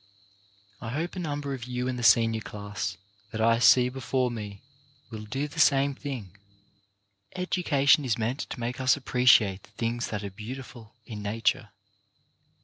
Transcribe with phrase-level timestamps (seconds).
[0.79, 2.97] I hope a number of you in the senior class
[3.31, 4.63] that I see before me
[5.11, 6.35] will do the same thing.
[7.35, 11.69] Education is meant to make us appreciate the things that are beautiful in nature.